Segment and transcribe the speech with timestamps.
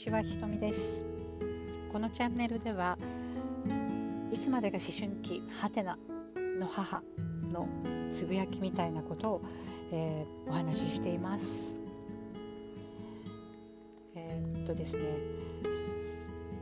[0.00, 1.04] ちはひとみです。
[1.92, 2.96] このチャンネルでは
[4.32, 5.98] いつまでが思春期ハテナ
[6.58, 7.02] の母
[7.52, 7.68] の
[8.10, 9.42] つぶやきみたいなことを、
[9.92, 11.78] えー、お話ししています。
[14.14, 15.02] えー、っとですね。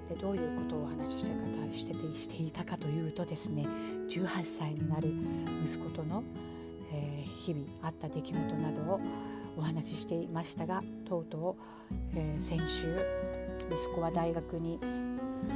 [0.09, 3.69] でどういうことをお話ししてかしててしていたかというとですね。
[4.09, 4.29] 18
[4.59, 5.15] 歳になる
[5.65, 6.25] 息子との、
[6.93, 9.01] えー、日々あった出来事などを
[9.59, 11.57] お話ししていましたがとうと
[11.93, 12.97] う、えー、先週
[13.71, 14.79] 息子は大学に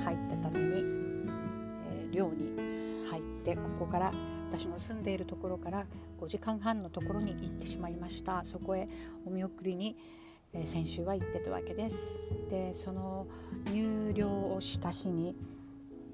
[0.04, 4.12] 入ったために、えー、寮に入ってここから
[4.50, 5.86] 私の住んでいるところから
[6.20, 8.88] 5時間半のところに行ってしまいましたそこへ
[9.24, 9.96] お見送りに、
[10.52, 11.96] えー、先週は行ってたわけです
[12.50, 13.28] でその
[13.72, 15.36] 入寮をした日に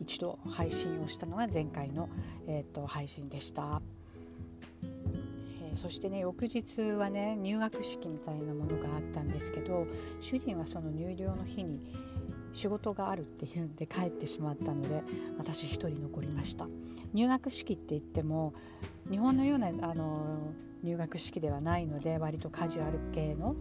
[0.01, 2.11] 一度配信をしたのが前回の、
[2.47, 3.83] えーと配信でした。
[5.81, 9.87] そしてね翌日はね入学式みたいなものがあったんですけど
[10.21, 11.81] 主人はその入寮の日に
[12.53, 15.03] 仕事があるっていうんで帰ってしまったので
[15.39, 16.67] 私1人残りました。
[17.15, 18.53] 入学式って言っても
[19.11, 23.55] 日本のようなあの入学式ではないので割とカジュアル系の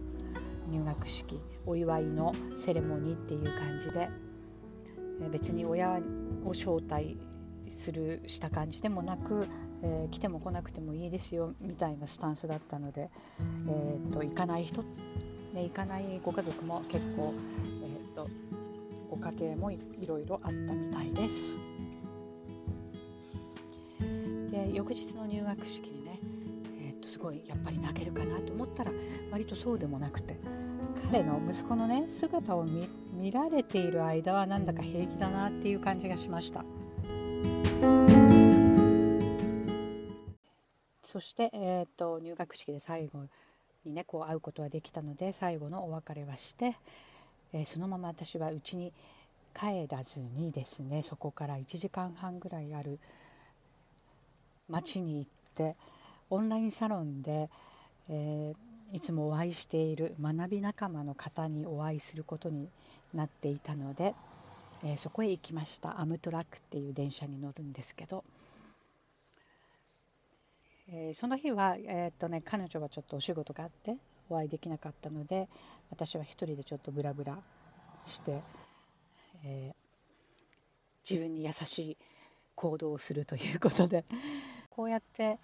[0.68, 4.10] 入学式お祝いのセレモニーっていう感じで
[5.30, 6.00] 別に親
[6.44, 7.16] を招待
[7.70, 9.46] するした感じでもなく
[9.82, 13.10] えー、来ても来なくてもいいですよみたいなスタンスだったので、
[13.68, 17.34] えーと、行かない人、ね、行かないご家族も結構、
[17.82, 18.28] えーと、
[19.10, 21.58] ご家庭もいろいろあったみたいです。
[24.50, 26.18] で翌日の入学式にね、
[26.80, 28.90] えーとすごいやっぱり泣けるかなと思ったら
[29.30, 30.36] 割とそうでもなくて
[31.10, 36.64] 彼の息子のね姿を見られている間はなんだか平気だなっていう感じがしました。
[41.10, 43.24] そして、えーと、入学式で最後
[43.86, 46.76] にねこう会うことができたので最後のお別れはして、
[47.54, 48.92] えー、そのまま私は家に
[49.54, 52.98] 帰らずにですねそこから1時間半ぐらいある
[54.68, 55.76] 町に行って
[56.28, 57.48] オンラインサロンで、
[58.10, 62.68] えー、いつもお会いしている学び仲間の方にお会いすることに
[63.14, 64.14] なっていたので、
[64.84, 68.24] えー、そこへ行きましたアムトラックっていう電車に乗るんですけど。
[70.90, 73.96] えー、その日は、えー、っとね、彼女はちょっとお仕事があって
[74.30, 75.48] お会いできなかったので
[75.90, 77.38] 私は一人でちょっとブラブラ
[78.06, 78.42] して、
[79.44, 81.96] えー、自分に優しい
[82.54, 84.04] 行動をするということで
[84.70, 85.38] こうやって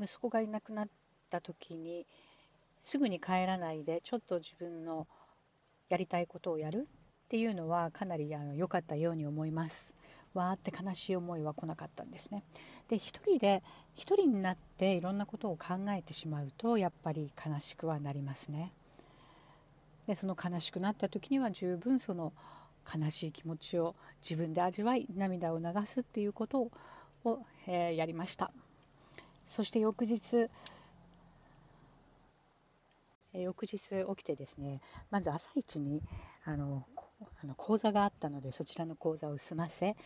[0.00, 0.88] 息子がいなくなっ
[1.30, 2.06] た時に
[2.82, 5.06] すぐに帰らないでちょっと自分の
[5.88, 6.88] やりたいことをやる
[7.26, 9.92] っていうのはかなり良かったように思います。
[10.36, 12.42] わーって悲しい思いは来なかったんですね。
[12.88, 13.62] で一人で
[13.94, 18.72] 一人になっていろんなことを考えてしまうとやっぱり悲しくはなりますね。
[20.06, 22.32] でその悲しくなった時には十分その
[22.94, 26.70] 悲しい気持ちを自分で味わい涙を流すっていうこと
[27.24, 28.52] を、えー、やりました
[29.48, 30.48] そして翌日
[33.32, 34.80] 翌日起きてですね
[35.10, 36.00] まず朝一に
[36.44, 36.86] あの
[37.20, 39.96] あの講座があったのでそちらの講座を済ませ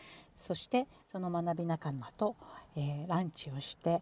[0.47, 2.35] そしてその学び仲間と、
[2.75, 4.01] えー、ランチをして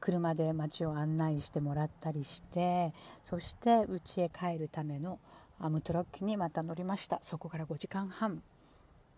[0.00, 2.92] 車で街を案内してもらったりして
[3.24, 5.18] そして家へ帰るための
[5.58, 7.18] アムトラックにまた乗りました。
[7.22, 8.42] そこから5時間半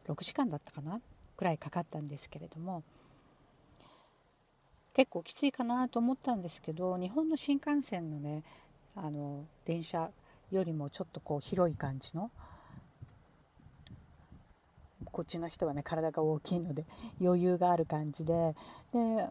[0.07, 1.01] 6時間だったかな
[1.37, 2.83] くらいかかったんですけれども
[4.95, 8.43] 結構きついかなと思ったんですけど日本の新幹線のね
[8.97, 10.11] あの電車
[10.51, 12.31] よりもちょっとこう広い感じの
[15.05, 16.87] こっちの人はね体が大きいので
[17.21, 18.55] 余裕がある感じで
[18.93, 19.29] で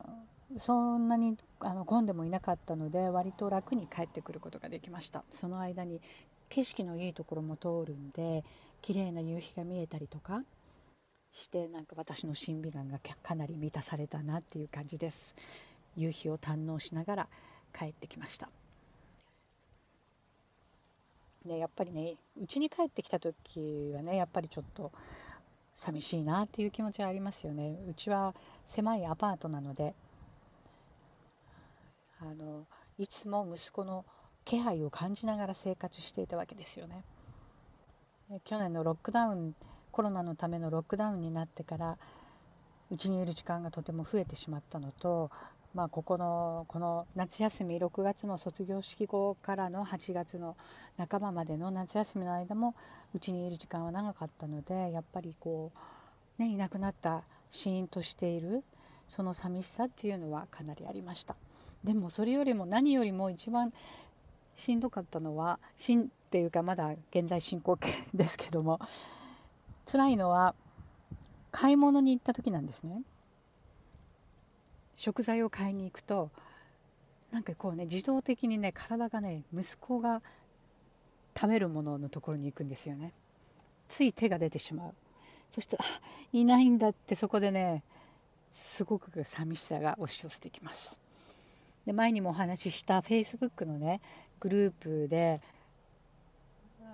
[0.60, 5.26] そんなにあの混んでもいなかったので割と楽に帰ってくることができました。
[5.34, 6.02] その間に
[6.50, 8.46] 景色のいいところも通るんで
[8.82, 10.46] 綺麗な夕日が見えたりとか
[11.34, 15.36] してなんか私の審美眼がかなり満たされたなっていう感じです。
[15.98, 17.28] 夕日を堪能しながら
[17.78, 18.50] 帰ってきました。
[21.46, 24.92] でやっぱりね家に帰ってきた時はねやっぱりちょっと
[25.78, 27.78] 寂しいなっていう気持ちはありますよね。
[27.90, 28.34] うちは
[28.66, 29.94] 狭いアパートなので。
[32.20, 32.66] あの
[32.98, 34.04] いつも息子の
[34.44, 37.04] 気配を感じながら生活していたわけですよね。
[38.44, 39.56] 去年のロックダウン
[39.92, 41.98] コロナのためのロックダウンになってから
[42.90, 45.30] うちにいる時間がとても増えてしまったのと
[45.74, 50.56] まあ、ここのこの夏休み6月の卒業式後からの8月の
[50.98, 52.74] 半ばまでの夏休みの間も
[53.14, 55.72] うちにいる時間は長かったのでやっぱりこ
[56.40, 58.64] う、ね、いなくなったシーンとしている
[59.10, 61.36] その寂しさっていうのはかなりありました。
[61.84, 63.72] でもそれよりも何よりも一番
[64.56, 68.80] しんどかったのはしんっていうかまだ現在進行形ですけども
[69.86, 70.56] 辛いのは
[71.52, 73.02] 買い物に行った時なんですね。
[74.98, 76.30] 食材を買いに行くと
[77.32, 80.22] なんかこうね自動的にね体がね息子が
[81.40, 83.14] 食べるもののところに行くんですよね。
[83.90, 84.94] つい手が出てしまう。
[85.54, 85.78] そして
[86.34, 87.84] いないんだってそこでね
[88.54, 91.00] すごく寂しさが押し寄せてきます。
[91.86, 94.02] で前にもお話しした Facebook のね
[94.40, 95.42] グループで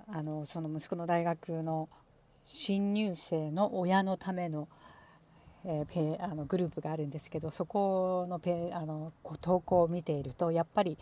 [0.07, 1.87] あのその息子の大学の
[2.45, 4.67] 新入生の親のための,、
[5.65, 10.97] えー、ペあのグループがあるんですけどそこのペあの投稿を見ているとやっぱり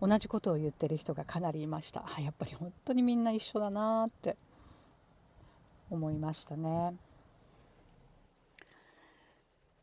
[0.00, 4.36] 同じことを言ってる人がかなりいましたあやっぱり本当にみんな一緒だなって
[5.90, 6.96] 思いましたね。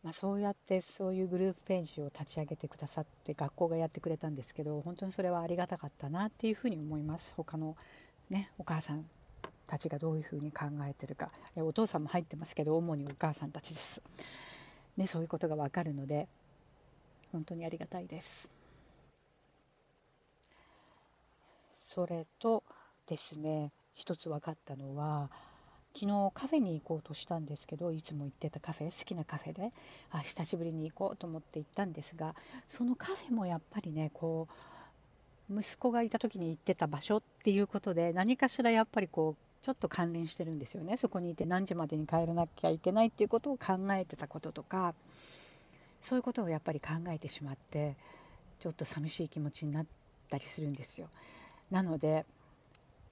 [0.03, 7.77] まあ、そうやってそういうグループページを立ち上げてくださって学校がやってくれたんですけど本当にそれはありがたかったなっていうふうに思います他の、
[8.29, 9.05] ね、お母さん
[9.73, 11.31] たちがどういうふうに考えてるか。
[11.55, 14.03] お父さんも入ってますけど主にお母さんたちです、
[14.97, 16.27] ね、そういうことが分かるので
[17.31, 18.49] 本当にありがたいです。
[21.87, 22.63] それと
[23.07, 25.31] ですね一つ分かったのは
[25.95, 29.71] 昨日カフェに行こうとしたんですけどいつも行ってたカフェ好きなカフェで
[30.11, 32.35] あ久しぶりに行こうと思って行ったんですが
[32.69, 34.47] そのカフェもやっぱりねこ
[35.51, 40.97] う息子がいた時に行ってた場所っていうことで何かしらやっぱりこうちょっと関連してるんですよね。
[40.97, 44.93] そこにいて何時までに帰らなきゃいけないっていうことを考えてたこととか
[46.01, 47.95] そういうことをやっぱり考えてしまって
[48.59, 49.85] ちょっと寂しい気持ちになっ
[50.29, 51.09] たりするんですよ。
[51.71, 52.25] なので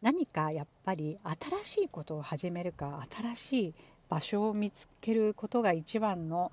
[0.02, 1.18] 何かやっぱり
[1.64, 3.74] 新しいことを始めるか新しい
[4.10, 6.52] 場所を見つけることが一番の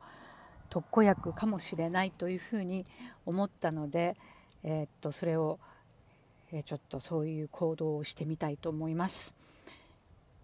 [0.70, 2.86] 特効薬かもしれないというふうに
[3.26, 4.16] 思ったので、
[4.62, 5.58] えー、っとそれを、
[6.52, 9.34] えー、ちょっとそういう行動をしてみたいと思います、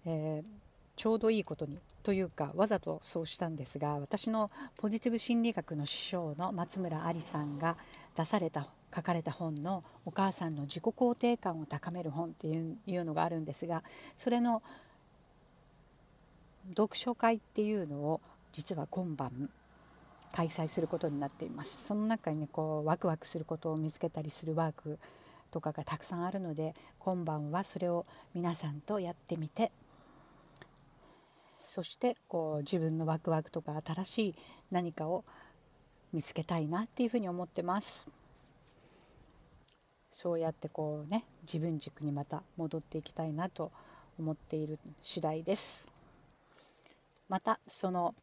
[0.07, 0.49] えー、
[0.97, 7.77] ちょうどいいことにというかわざとそうしたんですが私のポジティブ心理学の師匠の松村ありさんが
[8.17, 13.83] 出された書かれた本のお母さんの自己肯定感を高める本っていうのがあるんですが
[14.19, 14.63] それの
[16.77, 18.21] 読書会っていうのを
[18.53, 19.51] 実は今晩
[20.33, 21.79] 開催することになっています。
[21.87, 24.99] その中にこうワクワクすることを見つけたりするワーク
[25.53, 28.05] とかがたくさんあるので今晩はそれを
[28.35, 29.71] 皆さんとやってみて
[31.75, 34.35] そしてこう自分のワクワクとか新しい
[34.71, 35.25] 何かを
[36.13, 38.09] 見つけたいなっていうふうに思ってます。
[40.13, 43.73] そうやってこうね自分軸にまた戻っていきたいなと
[44.21, 45.89] 思っている次第です
[47.29, 48.15] またその、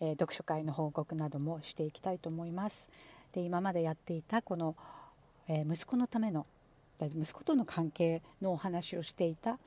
[0.00, 2.88] えー、読書会の報告などもしていきたいと思います
[3.34, 4.74] で今までやっていたこの、
[5.48, 6.46] えー、息子のための
[6.98, 9.58] 息子との関係のお話をしていた、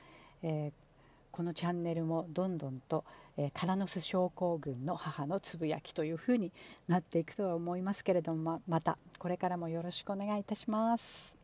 [0.41, 0.92] えー、
[1.33, 3.03] このチャンネルもどんどんと、
[3.37, 6.51] えー、カラノス症候群の母のつぶやきというふうに
[6.87, 11.35] なっていくとは思いますけれどもままたこれからもよろしくお願いいたします。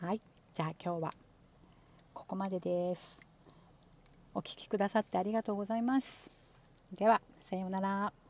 [0.00, 0.20] はい、
[0.54, 1.14] じゃあ今日は
[2.12, 3.18] ここまでです。
[4.34, 6.30] お聴きくださってありがとうございます。
[6.92, 8.27] では、さようなら。